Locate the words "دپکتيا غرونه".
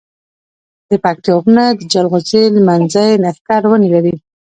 0.89-1.63